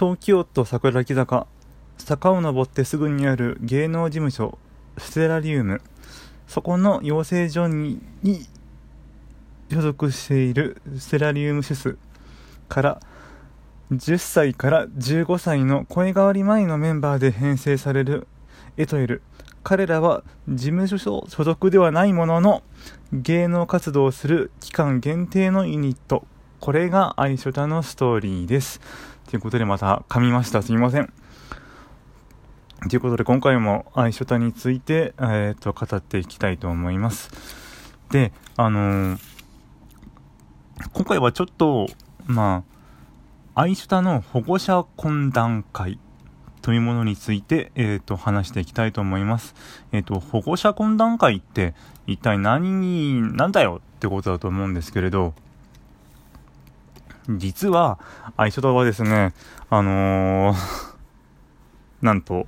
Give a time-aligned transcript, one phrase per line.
[0.00, 1.46] 東京都桜木坂。
[1.98, 4.56] 坂を登ってすぐにある芸能事務所
[4.96, 5.82] ステラリウム。
[6.48, 8.00] そこの養成所に
[9.70, 11.98] 所属しているステラリウムシュス
[12.70, 13.00] から
[13.92, 18.26] 10歳から15歳の声変わり前のメンバーで編成される
[18.78, 19.20] エトエル
[19.62, 22.62] 彼らは事務所所属ではないものの
[23.12, 26.24] 芸能活動をする期間限定のユニット。
[26.58, 28.80] これがアイショタのストーリーです。
[29.30, 30.60] ということでまた噛みました。
[30.60, 31.12] すみません。
[32.88, 37.30] ということで今回もアイショタについて、えーと、語っていきたいと思います。
[38.10, 39.18] であのー、
[40.92, 41.86] 今回はちょっと
[42.26, 42.64] ま
[43.54, 46.00] あアイショタの保護者懇談会
[46.60, 49.54] というものについて、えーと、話していきたいと思います。
[49.92, 51.74] えっ、ー、と、保護者懇談会って
[52.08, 55.34] 一体何になんだよってことだと思うんですけれど、
[57.38, 57.98] 実は、
[58.36, 59.34] アイショタはですね、
[59.68, 60.94] あのー、
[62.02, 62.46] なんと、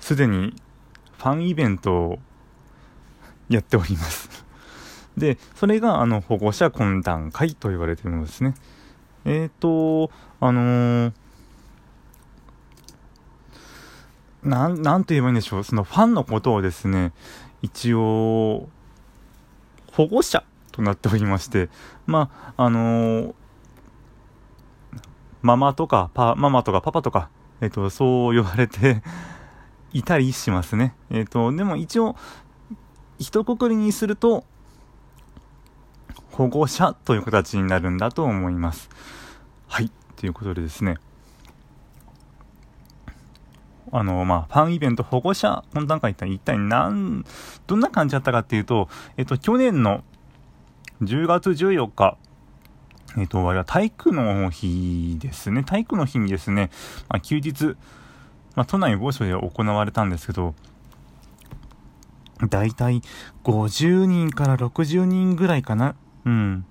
[0.00, 0.54] すでに
[1.18, 2.18] ファンイベントを
[3.48, 4.44] やっております。
[5.16, 8.54] で、それが、あの、保護者懇談会と言われているのですね。
[9.24, 11.12] えっ、ー、と、あのー
[14.42, 15.64] なん、なんと言えばいいんでしょう。
[15.64, 17.12] そのファンのことをですね、
[17.62, 18.68] 一応、
[19.92, 21.68] 保護者となっておりまして、
[22.06, 23.34] まあ、あのー、
[25.42, 27.28] ママとか、パ、ママとかパパとか、
[27.60, 29.02] えっ、と、そう呼ばれて
[29.92, 30.94] いたりしますね。
[31.10, 32.16] えっ、と、でも一応、
[33.18, 34.44] 一括りにすると、
[36.32, 38.88] 保護者という形になるんだと思います。
[39.68, 39.90] はい。
[40.16, 40.96] ということでですね。
[43.90, 47.24] あの、まあ、ファンイベント保護者懇談会って一体何、
[47.66, 50.02] どんな感じだったかっていうと、えっと、去年の
[51.02, 52.16] 10月14日、
[53.18, 55.64] えっと、あれは体育の日ですね。
[55.64, 56.70] 体育の日にですね、
[57.08, 57.76] まあ、休日、
[58.54, 60.54] まあ、都内某所で行われたんですけど、
[62.48, 63.02] だいたい
[63.44, 65.94] 50人から60人ぐらいかな。
[66.24, 66.64] うん。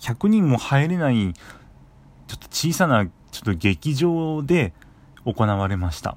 [0.00, 4.72] 100人も入れない、ちょっと小さな、ちょっと劇場で
[5.24, 6.16] 行われました。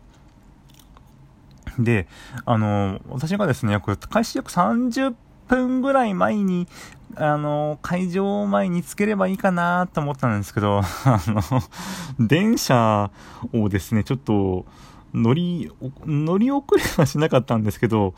[1.78, 2.08] で、
[2.46, 5.14] あの、私がですね、約、開始約30
[5.48, 6.68] 分ぐらい前に、
[7.16, 11.42] あの、会場前につければいいかなと思ったんですけど、 あの、
[12.20, 13.12] 電車
[13.54, 14.66] をですね、ちょっと、
[15.14, 15.72] 乗り、
[16.06, 18.14] 乗り遅れはしなかったんですけど、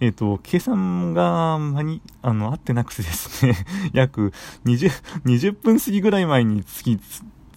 [0.00, 3.54] えっ、ー、と、計算が、間に、あの、合ってなくてですね、
[3.94, 4.32] 約
[4.64, 4.90] 20、
[5.24, 7.00] 20分過ぎぐらい前に着き、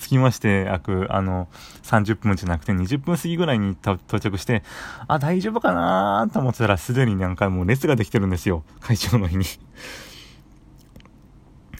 [0.05, 1.47] 着きまして、約、あの、
[1.83, 4.63] 30分じゃなくて20分過ぎぐらいに到着して、
[5.07, 8.63] あ、大丈夫かなと思ってたら、すでになんかもう列ができてるんですよ。
[8.79, 9.45] 会場の日に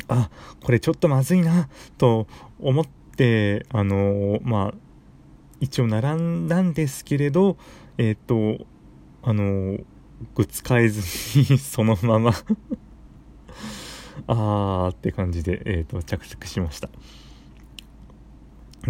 [0.08, 0.30] あ、
[0.64, 2.28] これちょっとまずいな、と
[2.60, 4.74] 思って、あのまあ、
[5.60, 7.58] 一応並んだんですけれど、
[7.98, 8.66] えっ、ー、と、
[9.24, 9.78] あの
[10.36, 11.02] グッズ買えず
[11.40, 12.32] に そのまま
[14.28, 16.90] あーって感じで、えっ、と、着席しました。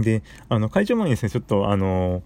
[0.02, 2.24] で、あの、会場前にですね、ちょっとあの、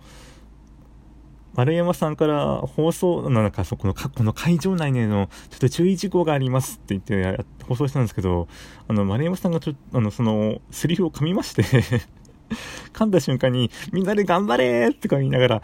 [1.55, 8.47] 丸山さんから放送、なんかそこの、この会場内でのちょっと注意事項がありますって言って放送したんですけど、
[8.87, 11.63] あの、丸山さんがちょっと、あの、その、セリフを噛みまして
[12.93, 15.61] 噛んだ瞬間に、みんなで頑張れーってか言いながら、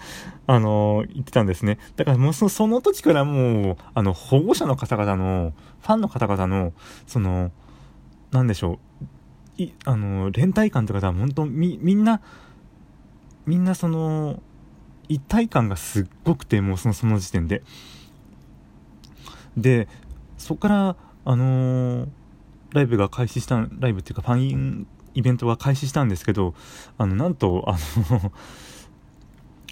[0.47, 1.77] あのー、言ってたんですね。
[1.95, 6.73] だからもうそその時からもう、あの、保護者の方々の、ファンの方々の、
[7.07, 7.51] その、
[8.31, 9.05] なんでしょう、
[9.57, 12.21] いあの連帯感とかさ本当みみんな
[13.45, 14.41] みんなその
[15.07, 17.63] 一体感がすっごくてもうそのその時点で。
[19.57, 19.87] で
[20.37, 22.07] そこからあのー、
[22.71, 26.53] ライブが開始したライブっていうかファンイベントが開始したんですけど
[26.97, 27.77] あのなんとあ
[28.11, 28.33] の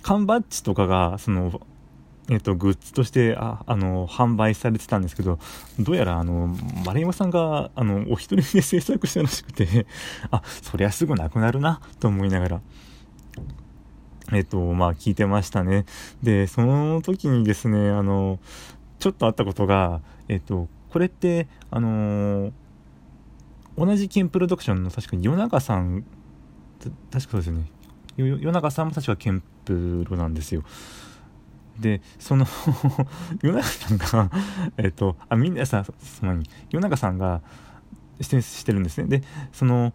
[0.02, 1.60] 缶バッジとかがその
[2.30, 5.40] えっ、と、グッズとして、あ、あの、販売されてたんですけど、
[5.80, 9.86] どうやら、あの、丸山さんが、あの、お一人で 制作したらしくて
[10.32, 12.62] あ、そりゃすぐなくなるな、と思いながら、
[14.32, 15.86] えっ、と、まあ、聞いてましたね。
[16.22, 18.40] で、その時にですね、あの、
[19.00, 22.54] ちょっとあったことが、えっ、と、これって、あの
[23.76, 26.06] 同じケンプロダクションの確かに夜中さん、
[27.12, 27.72] 確かそうですよね。
[28.16, 30.64] 夜中さんも確かケンプロなんですよ。
[31.80, 32.46] でその
[33.42, 34.32] 夜中さんが
[34.78, 37.42] えっとあみんなさそのに夜中さんが
[38.20, 39.08] 出演してるんですね。
[39.08, 39.94] でその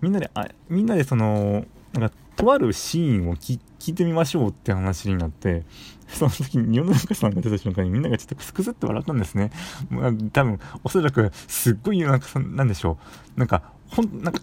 [0.00, 5.64] みんなであみんなでそのなんかとあるシーンを聞いてみましょうって話になって
[6.08, 9.50] その時に世の中さんが出た瞬間にみんながちょっとクスクスって笑ったんですね、
[9.90, 12.98] まあ、多分おそらくすっごい夜中さんなんでしょ
[13.36, 13.38] う。
[13.38, 14.40] なんかほんなんか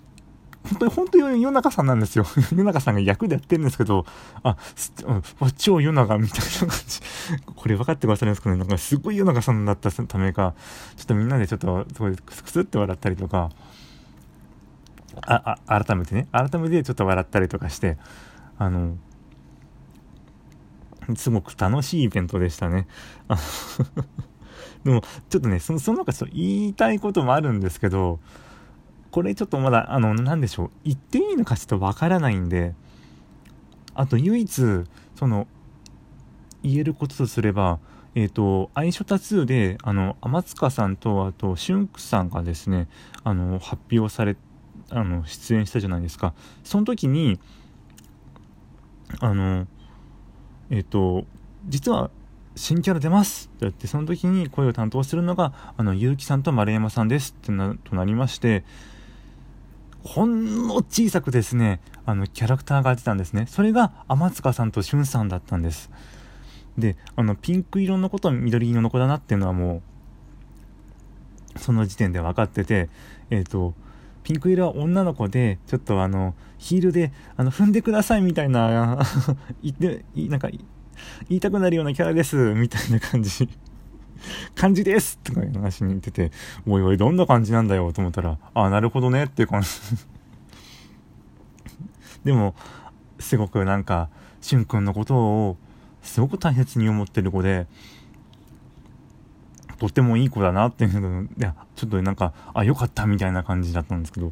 [0.67, 2.25] 本当に、本当に夜中さんなんですよ。
[2.51, 4.05] 夜中さんが役でやってるんですけど、
[4.43, 4.57] あ、
[5.05, 7.01] うん、超夜中みたいな感じ。
[7.55, 10.53] これ分かってくださるんですかねなんかすごい夜中さんだったためか、
[10.95, 13.49] ちょっとみんなでちょっと、すごいクスクスって笑ったりとか、
[15.25, 17.97] あ、あ、改めてね、改めてちょっと笑ったりとかして、
[18.57, 18.97] あの、
[21.15, 22.87] すごく楽しいイベントでしたね。
[24.83, 28.19] でも、ちょっとね、その、その中、言いたいこともあるんですけど、
[29.11, 32.75] これちょっとまだ、あの、なんでしょう、言っていいのかちょっとわからないんで、
[33.93, 34.83] あと唯一、
[35.15, 35.47] その、
[36.63, 37.79] 言えることとすれば、
[38.15, 42.87] えっ、ー、と、愛書多数で、あの、天塚さんと、あと、春菊さんがですね、
[43.23, 44.35] あの、発表され、
[44.89, 46.33] あの、出演したじゃないですか。
[46.63, 47.39] その時に、
[49.19, 49.67] あの、
[50.69, 51.25] えっ、ー、と、
[51.67, 52.09] 実は、
[52.55, 53.47] 新キャラ出ます。
[53.47, 57.35] って言って、その時に声を担当するのが、あの、結城さんと丸山さんです。
[57.37, 58.63] ってな、となりまして、
[60.07, 63.45] ほんの小さくですね、あの、キャラクターが出たんですね。
[63.45, 65.91] それが、天塚さんと俊さんだったんです。
[66.77, 69.81] で、あの、ピンク色の子と緑色の子だなっていうのはも
[71.55, 72.89] う、その時点で分かってて、
[73.29, 73.73] えっ、ー、と、
[74.23, 78.99] ピンク色は女の子で、ちょっとあの、ヒールで、あの、踏んでくださいみたいな、
[79.61, 83.49] 言って、なんか、言いたくなるようなキャラです、みたいな感じ。
[84.55, 86.31] 感じですとかいう話に言ってて、
[86.67, 89.69] おいおい、どんな感じなんだよと思ったら、ああ、なるほどねっていう感じ。
[92.23, 92.55] でも、
[93.19, 94.09] すごくなんか、
[94.41, 95.57] しゅんくんのことを、
[96.01, 97.67] すごく大切に思ってる子で、
[99.77, 104.31] とってもいい子だなっていうのいや、ちょっとなんか、あ、よかったみたいな感じだったんですけど。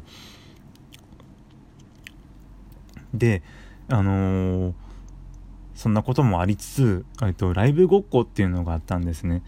[3.14, 3.42] で、
[3.88, 4.85] あのー
[5.76, 9.42] そんなこともありつつ、えっと、ライブごっこっていうのがあったんですね。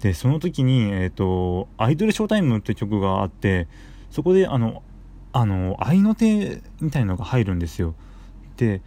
[0.00, 3.68] で、その時に、えっと、アイドルショータイムって曲があって、
[4.10, 4.82] そこで、あの、
[5.32, 7.94] あの、愛の手みたいのが入るんですよ。
[8.56, 8.80] で、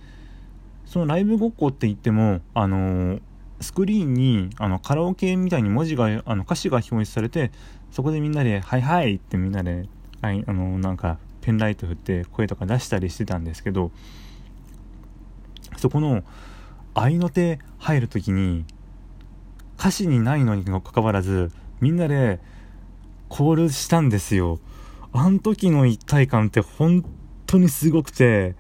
[0.86, 3.20] そのライブごっこって言っても、あの、
[3.62, 7.52] スクリーンに、あの、カラオケみたいに文字が、あの、歌詞が表示されて、
[7.92, 9.88] そこでみんなで、はいはいってみんなで、
[10.22, 13.92] はい、あの、なんか、ペンライト振って声とか出したりしてたんですけど、
[15.78, 16.24] そこの、
[17.00, 18.66] 合いの手入る時に
[19.78, 22.42] 歌詞にないのにもかかわらずみんなで
[23.30, 24.60] コールしたんですよ。
[25.14, 27.06] あの時の一体感って本
[27.46, 28.56] 当にすごくて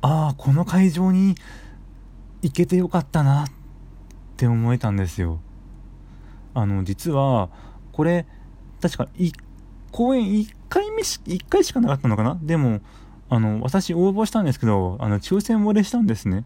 [0.00, 1.34] ああこの会場に
[2.40, 3.48] 行けてよかったなっ
[4.38, 5.40] て思えたんですよ。
[6.54, 7.50] あの実は
[7.92, 8.26] これ
[8.80, 9.34] 確か1
[9.92, 12.38] 公演1回目し1回しかなかったのかな？
[12.40, 12.80] でも
[13.30, 16.44] あの、私応募したんですけど、あの、抽選漏れしたんですね。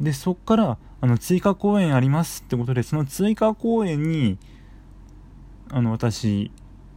[0.00, 4.36] で、そっから、あの、追加公演ありますってことで、その追加公演に、
[5.70, 6.50] あの、私、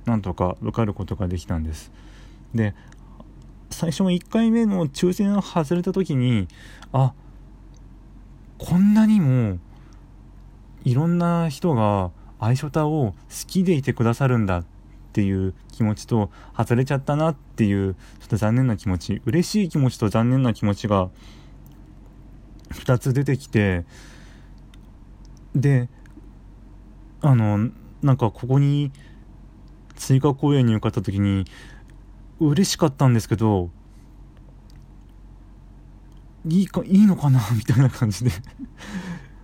[0.06, 1.92] なんとか受かることができたんです。
[2.56, 2.74] で、
[3.70, 6.48] 最初の1回目の抽選が外れた時に、
[6.92, 7.14] あ、
[8.58, 9.60] こんなにも、
[10.84, 12.10] いろんな人が、
[12.40, 13.16] アイショタを好
[13.48, 14.66] きでいてくださるんだっ
[15.12, 21.10] ていう気持ちと外れちゃったなっていうちょっと残念な気持ち嬉しい気持ちと残念な気持ちが
[22.72, 23.86] 2つ出てきて
[25.56, 25.90] で
[27.22, 27.70] あの
[28.02, 28.92] なんかここに
[29.96, 31.46] 追加公演に受かった時に
[32.40, 33.70] 嬉しかったんですけど
[36.48, 37.42] いいかいいのかな？
[37.54, 38.32] みたいな感じで。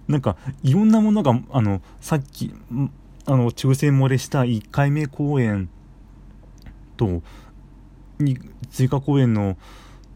[0.07, 2.53] なんかいろんなものがあのさっき
[3.25, 5.69] あの抽選漏れした1回目公演
[6.97, 7.21] と
[8.19, 8.37] に
[8.69, 9.57] 追加公演の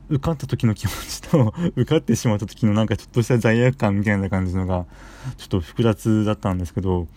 [0.10, 4.86] 受かった時の気持ちと 受かってしまった時のなんかちょっとした罪悪感みたいな感じのが
[5.38, 7.08] ちょっと複雑だったんですけど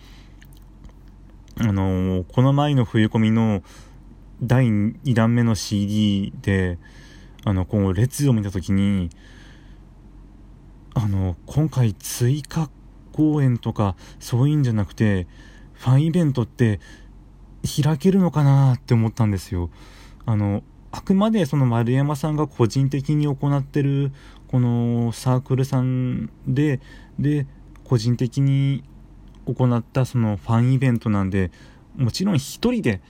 [1.57, 3.63] あのこの前の冬込みの
[4.41, 6.77] 第2弾目の CD で
[7.45, 9.09] あのこの列を見た時に
[10.95, 12.69] あの今回追加
[13.11, 15.27] 公演とかそういうんじゃなくて
[15.83, 16.79] ファンイベントって
[17.83, 19.69] 開けるのかなって思ったんですよ。
[20.25, 20.63] あの、
[20.93, 24.13] あくまでその丸山さんが個人的に行ってる
[24.47, 26.79] このサークルさんで、
[27.19, 27.47] で、
[27.83, 28.85] 個人的に
[29.45, 31.51] 行ったそのファンイベントなんで、
[31.97, 33.01] もちろん一人で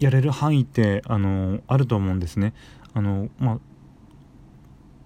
[0.00, 2.52] やれる範囲ってあのあると思うんですね。
[2.92, 3.58] あのまあ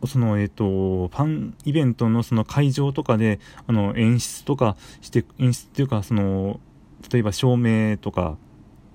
[0.07, 6.61] そのえっ、とファンイベントのその会場とかであの演出とかして演出っていうかその
[7.13, 8.37] 例えば照明とか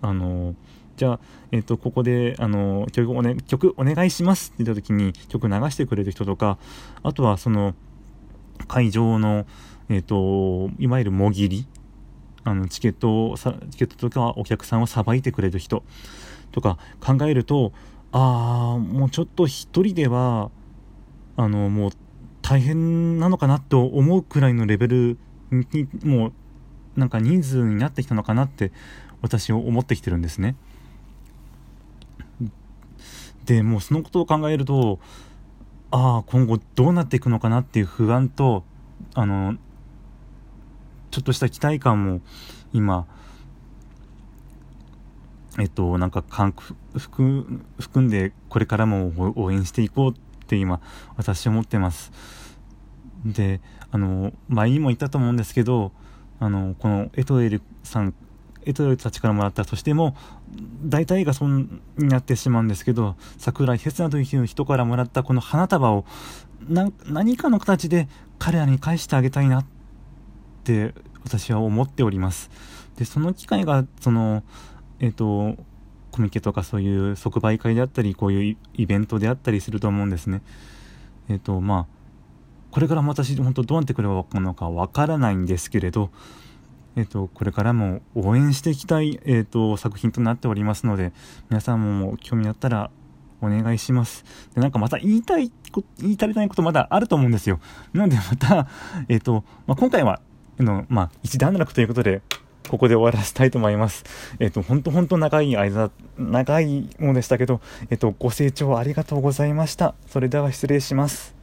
[0.01, 0.55] あの
[0.95, 1.19] じゃあ、
[1.51, 6.57] えっ、とここであの曲お,、ね、曲お願いしますって言った時に曲流してくれる人とか
[7.01, 7.73] あとはその
[8.67, 9.45] 会場の、
[9.89, 11.67] えっ、といわゆるもぎり
[12.43, 15.83] あのチケットをチケットとかお客さんをさばいてくれる人
[16.51, 17.71] とか考えると
[18.11, 20.51] ああもうちょっと一人では
[21.35, 21.91] あのもう
[22.41, 25.17] 大変なのかなと思うくらいのレベル
[25.51, 26.33] にもう
[26.99, 28.71] なんか人数になってきたのかなって
[29.21, 30.55] 私は思ってきてるんですね。
[33.45, 34.99] でもうそのことを考えると
[35.91, 38.63] ああ今後どうなっていくのかなっていう不安と
[39.13, 39.55] あの
[41.11, 42.21] ちょっとした期待感も
[42.73, 43.05] 今
[45.59, 46.23] えっとなんか
[46.97, 47.45] 含
[48.01, 50.15] んでこれからも応援していこう
[50.53, 50.79] って今
[51.17, 52.11] 私は思ってます。
[53.25, 55.91] であの前にも言ったと思うんですけど
[56.39, 58.13] あのこのエトエルさん
[58.65, 60.15] エトエルたちからもらったとしても
[60.83, 66.05] 大体がそうになってしまうんですけど桜井哲也という人からもらったこの花束を
[66.69, 68.07] 何かの形で
[68.39, 69.65] 彼らに返してあげたいなっ
[70.63, 70.93] て
[71.23, 72.51] 私は思っております。
[72.97, 74.43] でその機会がその
[74.99, 75.57] えっ、と
[76.13, 80.43] コミケとかそういう即売会であったりこういうイベントであったりすると思うんですね
[81.27, 81.87] えっ、ー、とまあ
[82.71, 86.11] これからも私本当どうなってくればのかわからないんですけれど
[86.95, 91.13] えっ、ー、とこれからも応援していきたい、えーと、作品となっておりますので
[91.49, 92.91] 皆さんも興味あったら
[93.41, 94.23] お願いします。
[94.55, 95.51] で、なんかまた言いたい、
[95.99, 97.59] 言い足りないことまだあると思うんですよ。
[97.91, 98.67] なのでまた、
[99.09, 100.21] えっ、と、まあ、今回は、
[100.59, 102.21] の、まあ、一段落ということで、
[102.69, 104.03] ここで終わらせたいと思います。
[104.39, 109.95] えっ、ー、と、本当本当長い間、長いものでしたけど、えっ、ー、と、ご清聴ありがとうございました。
[110.07, 111.42] それでは失礼します。